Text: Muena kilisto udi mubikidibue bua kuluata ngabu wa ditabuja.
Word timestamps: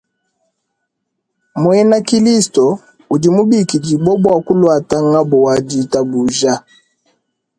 Muena 1.61 1.97
kilisto 2.07 2.65
udi 3.13 3.27
mubikidibue 3.35 4.11
bua 4.21 4.37
kuluata 4.45 4.97
ngabu 5.07 5.37
wa 5.45 5.55
ditabuja. 5.69 6.53